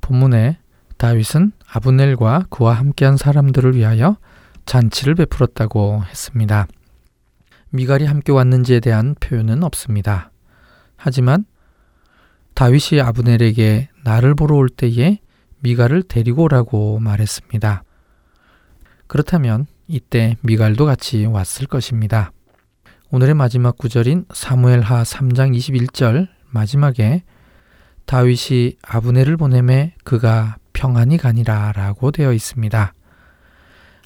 [0.00, 0.58] 본문에
[0.98, 4.16] 다윗은 아브넬과 그와 함께한 사람들을 위하여
[4.64, 6.66] 잔치를 베풀었다고 했습니다.
[7.70, 10.30] 미갈이 함께 왔는지에 대한 표현은 없습니다.
[10.96, 11.44] 하지만
[12.54, 15.18] 다윗이 아브넬에게 나를 보러 올 때에
[15.60, 17.82] 미갈을 데리고 오라고 말했습니다.
[19.06, 22.32] 그렇다면 이때 미갈도 같이 왔을 것입니다.
[23.10, 27.24] 오늘의 마지막 구절인 사무엘하 3장 21절 마지막에
[28.06, 32.94] 다윗이 아브넬을 보내매 그가 평안이 가니라 라고 되어 있습니다.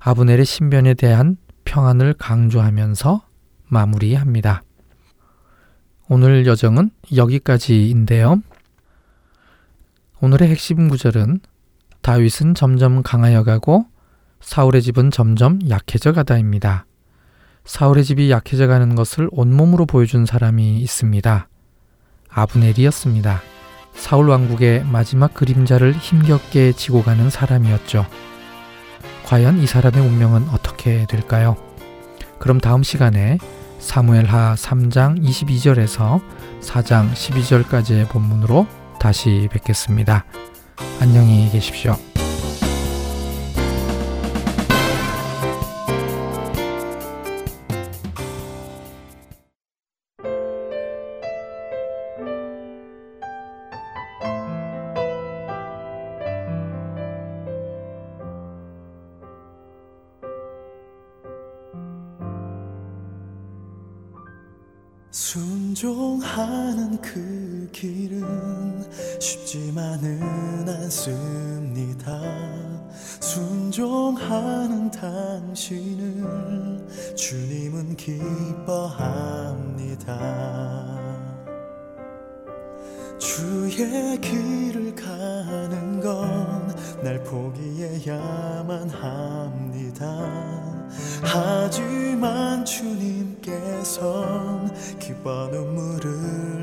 [0.01, 3.30] 아브넬의 신변에 대한 평안을 강조하면서
[3.71, 4.63] 마무리합니다.
[6.09, 8.43] 오늘 여정은 여기까지인데요.
[10.21, 11.41] 오늘의 핵심 구절은
[12.03, 13.87] 다윗은 점점 강하여 가고
[14.41, 16.87] 사울의 집은 점점 약해져 가다입니다.
[17.65, 21.49] 사울의 집이 약해져 가는 것을 온몸으로 보여준 사람이 있습니다.
[22.29, 23.41] 아브넬이었습니다.
[23.93, 28.07] 사울 왕국의 마지막 그림자를 힘겹게 지고 가는 사람이었죠.
[29.27, 31.57] 과연 이 사람의 운명은 어떻게 될까요?
[32.39, 33.39] 그럼 다음 시간에
[33.81, 36.21] 사무엘하 3장 22절에서
[36.61, 38.67] 4장 12절까지의 본문으로
[39.01, 40.25] 다시 뵙겠습니다.
[41.01, 42.10] 안녕히 계십시오.
[65.81, 68.85] 순종하는 그 길은
[69.19, 72.21] 쉽지만은 않습니다.
[72.99, 76.27] 순종하는 당신을
[77.17, 78.19] 주님은 기뻐합니다.
[83.19, 86.60] 주의 길을 가는 건
[87.03, 90.07] 날 포기해야만 합니다.
[91.23, 94.01] 하지만 주님께선
[94.99, 96.11] 기뻐 눈물을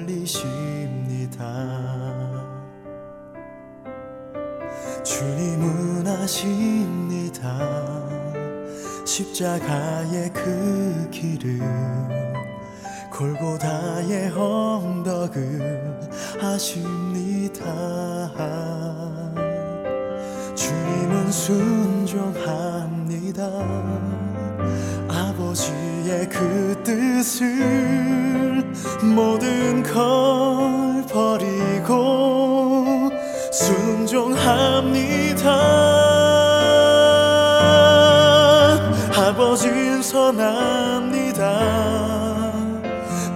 [0.05, 1.37] 흘리십니다.
[5.03, 7.57] 주님은 아십니다.
[9.05, 11.59] 십자가의 그 길을
[13.11, 15.99] 골고다의 언덕을
[16.39, 17.65] 아십니다.
[21.27, 23.43] 주님은 순종합니다.
[25.09, 28.63] 아버지의 그 뜻을
[29.15, 33.11] 모든 걸 버리고
[33.51, 35.47] 순종합니다.
[39.15, 41.43] 아버진 선합니다.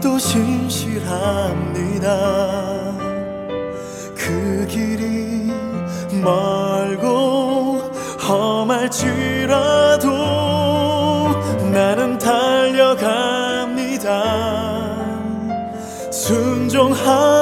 [0.01, 2.07] 또 신실합니다.
[4.15, 5.51] 그 길이
[6.23, 6.50] 멀
[17.03, 17.40] 순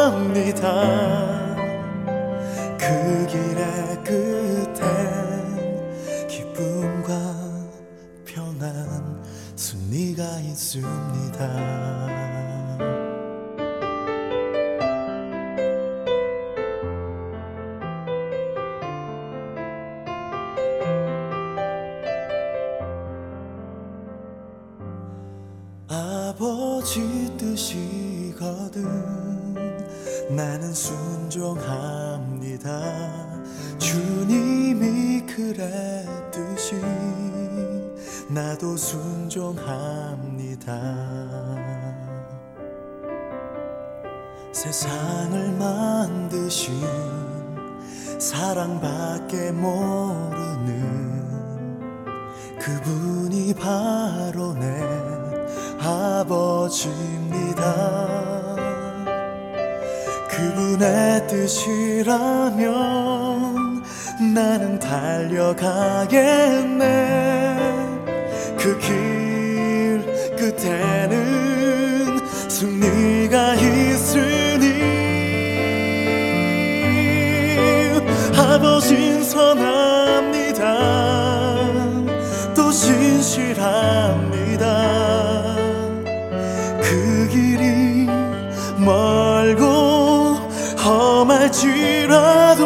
[89.40, 90.36] 멀고
[90.84, 92.66] 험할지라도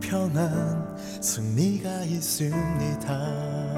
[0.00, 3.77] 평안 승리가 있습니다.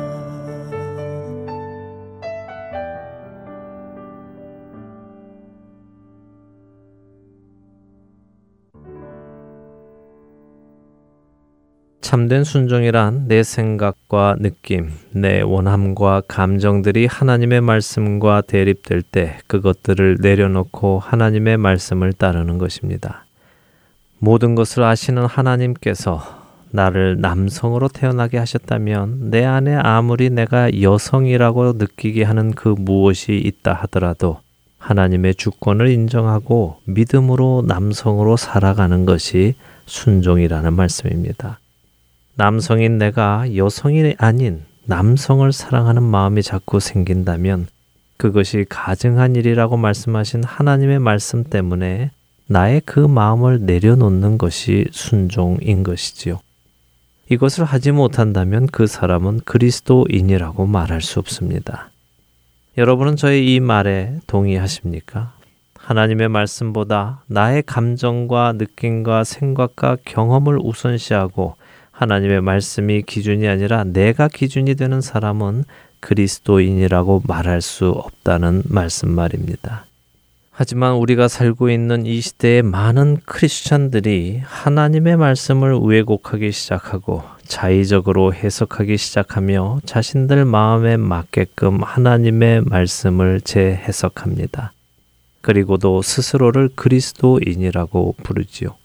[12.10, 21.56] 참된 순종이란 내 생각과 느낌, 내 원함과 감정들이 하나님의 말씀과 대립될 때 그것들을 내려놓고 하나님의
[21.58, 23.26] 말씀을 따르는 것입니다.
[24.18, 26.20] 모든 것을 아시는 하나님께서
[26.72, 34.40] 나를 남성으로 태어나게 하셨다면 내 안에 아무리 내가 여성이라고 느끼게 하는 그 무엇이 있다 하더라도
[34.78, 39.54] 하나님의 주권을 인정하고 믿음으로 남성으로 살아가는 것이
[39.86, 41.59] 순종이라는 말씀입니다.
[42.40, 47.66] 남성인 내가 여성이 아닌 남성을 사랑하는 마음이 자꾸 생긴다면
[48.16, 52.10] 그것이 가증한 일이라고 말씀하신 하나님의 말씀 때문에
[52.46, 56.40] 나의 그 마음을 내려놓는 것이 순종인 것이지요.
[57.28, 61.90] 이것을 하지 못한다면 그 사람은 그리스도인이라고 말할 수 없습니다.
[62.78, 65.34] 여러분은 저의 이 말에 동의하십니까?
[65.74, 71.59] 하나님의 말씀보다 나의 감정과 느낌과 생각과 경험을 우선시하고
[72.00, 75.64] 하나님의 말씀이 기준이 아니라 내가 기준이 되는 사람은
[76.00, 79.84] 그리스도인이라고 말할 수 없다는 말씀 말입니다.
[80.50, 89.80] 하지만 우리가 살고 있는 이 시대의 많은 크리스천들이 하나님의 말씀을 왜곡하기 시작하고 자의적으로 해석하기 시작하며
[89.84, 94.72] 자신들 마음에 맞게끔 하나님의 말씀을 재해석합니다.
[95.42, 98.79] 그리고도 스스로를 그리스도인이라고 부르지요.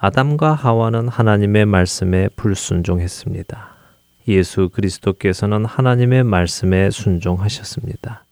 [0.00, 3.68] 아담과 하와는 하나님의 말씀에 불순종했습니다.
[4.28, 8.24] 예수 그리스도께서는 하나님의 말씀에 순종하셨습니다.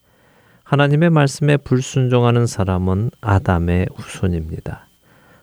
[0.63, 4.87] 하나님의 말씀에 불순종하는 사람은 아담의 후손입니다.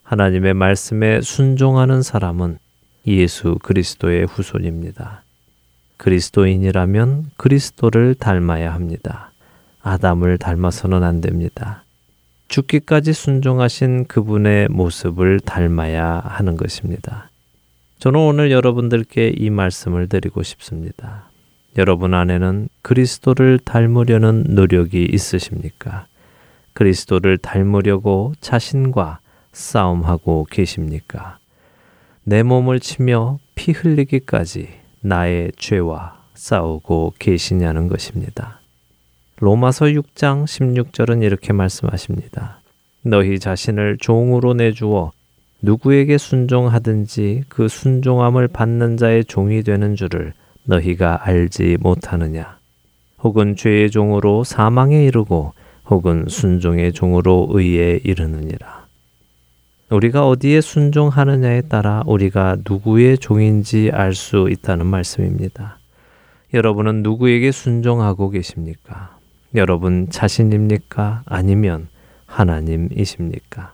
[0.03, 2.57] 하나님의 말씀에 순종하는 사람은
[3.07, 5.23] 예수 그리스도의 후손입니다.
[5.97, 9.31] 그리스도인이라면 그리스도를 닮아야 합니다.
[9.81, 11.82] 아담을 닮아서는 안 됩니다.
[12.53, 17.31] 죽기까지 순종하신 그분의 모습을 닮아야 하는 것입니다.
[17.97, 21.31] 저는 오늘 여러분들께 이 말씀을 드리고 싶습니다.
[21.79, 26.05] 여러분 안에는 그리스도를 닮으려는 노력이 있으십니까?
[26.73, 29.17] 그리스도를 닮으려고 자신과
[29.51, 31.39] 싸움하고 계십니까?
[32.23, 34.69] 내 몸을 치며 피 흘리기까지
[35.01, 38.59] 나의 죄와 싸우고 계시냐는 것입니다.
[39.43, 42.61] 로마서 6장 16절은 이렇게 말씀하십니다.
[43.03, 45.11] 너희 자신을 종으로 내주어
[45.61, 50.31] 누구에게 순종하든지 그 순종함을 받는 자의 종이 되는 줄을
[50.63, 52.57] 너희가 알지 못하느냐.
[53.21, 55.51] 혹은 죄의 종으로 사망에 이르고
[55.89, 58.85] 혹은 순종의 종으로 의에 이르느니라.
[59.89, 65.79] 우리가 어디에 순종하느냐에 따라 우리가 누구의 종인지 알 수 있다는 말씀입니다.
[66.53, 69.12] 여러분은 누구에게 순종하고 계십니까?
[69.55, 71.23] 여러분 자신입니까?
[71.25, 71.87] 아니면
[72.25, 73.73] 하나님이십니까?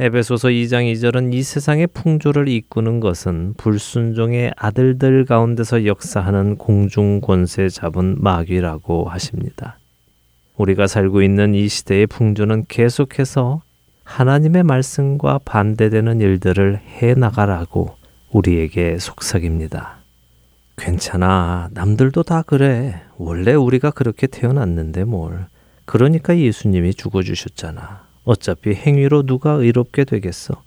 [0.00, 8.16] 에베소서 2장 2절은 이 세상의 풍조를 이끄는 것은 불순종의 아들들 가운데서 역사하는 공중 권세 잡은
[8.18, 9.78] 마귀라고 하십니다.
[10.56, 13.62] 우리가 살고 있는 이 시대의 풍조는 계속해서
[14.04, 17.94] 하나님의 말씀과 반대되는 일들을 해 나가라고
[18.30, 20.01] 우리에게 속삭입니다.
[20.82, 21.68] 괜찮아.
[21.74, 23.00] 남들도 다 그래.
[23.16, 25.46] 원래 우리가 그렇게 태어났는데 뭘.
[25.84, 28.04] 그러니까 예수님이 죽어주셨잖아.
[28.24, 30.60] 어차피 행위로 누가 의롭게 되겠어.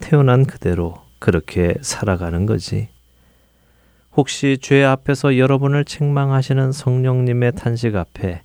[0.00, 2.88] 태어난 그대로 그렇게 살아가는 거지.
[4.14, 8.42] 혹시 죄 앞에서 여러분을 책망하시는 성령님의 탄식 앞에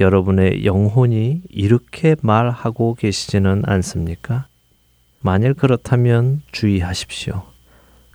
[0.00, 4.48] 여러분의 영혼이 이렇게 말하고 계시지는 않습니까?
[5.20, 7.55] 만일 그렇다면 주의하십시오.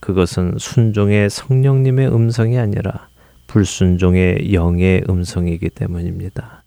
[0.02, 3.08] 그것은 순종의 성령님의 음성이 아니라
[3.48, 6.64] 불순종의 영의 음성이기 때문입니다.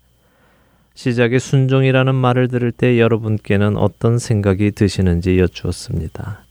[0.94, 6.44] 시작에 순종이라는 말을 들을 때 여러분께는 어떤 생각이 드시는지 여쭈었습니다.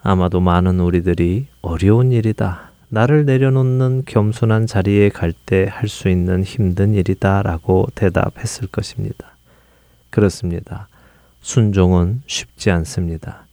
[0.00, 2.70] 아마도 많은 우리들이 어려운 일이다.
[2.90, 9.36] 나를 내려놓는 겸손한 자리에 갈 때 할 수 있는 힘든 일이다 라고 대답했을 것입니다.
[10.10, 10.88] 그렇습니다.
[11.42, 13.47] 순종은 쉽지 않습니다.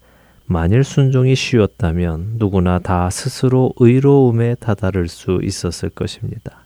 [0.47, 6.65] 만일 순종이 쉬웠다면 누구나 다 스스로 의로움에 다다를 수 있었을 것입니다.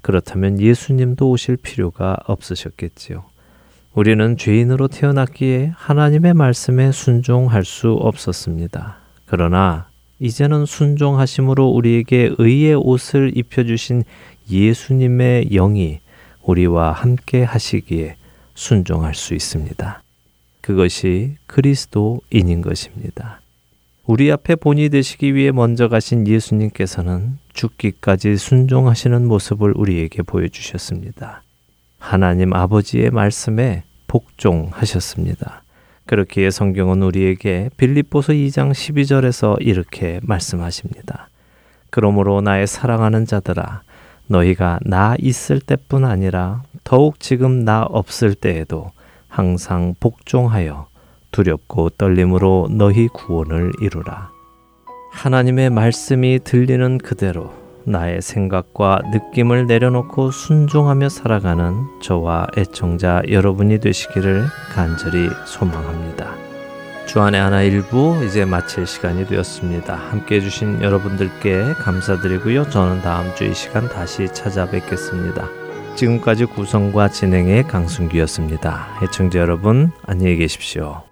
[0.00, 3.24] 그렇다면 예수님도 오실 필요가 없으셨겠지요.
[3.94, 8.98] 우리는 죄인으로 태어났기에 하나님의 말씀에 순종할 수 없었습니다.
[9.26, 9.88] 그러나
[10.20, 14.04] 이제는 순종하심으로 우리에게 의의 옷을 입혀주신
[14.50, 16.00] 예수님의 영이
[16.42, 18.16] 우리와 함께 하시기에
[18.54, 20.02] 순종할 수 있습니다.
[20.60, 23.40] 그것이 그리스도인인 것입니다.
[24.06, 31.42] 우리 앞에 본이 되시기 위해 먼저 가신 예수님께서는 죽기까지 순종하시는 모습을 우리에게 보여주셨습니다.
[31.98, 35.62] 하나님 아버지의 말씀에 복종하셨습니다.
[36.06, 41.28] 그렇기에 성경은 우리에게 빌립보서 2장 12절에서 이렇게 말씀하십니다.
[41.90, 43.82] 그러므로 나의 사랑하는 자들아
[44.26, 48.90] 너희가 나 있을 때뿐 아니라 더욱 지금 나 없을 때에도
[49.30, 50.88] 항상 복종하여
[51.30, 54.30] 두렵고 떨림으로 너희 구원을 이루라.
[55.12, 57.52] 하나님의 말씀이 들리는 그대로
[57.84, 66.34] 나의 생각과 느낌을 내려놓고 순종하며 살아가는 저와 애청자 여러분이 되시기를 간절히 소망합니다.
[67.06, 69.94] 주안의 하나 일부 이제 마칠 시간이 되었습니다.
[69.96, 72.70] 함께 해주신 여러분들께 감사드리고요.
[72.70, 75.69] 저는 다음 주 이 시간 다시 찾아뵙겠습니다.
[75.96, 79.00] 지금까지 구성과 진행의 강순기였습니다.
[79.02, 81.09] 애청자 여러분 안녕히 계십시오.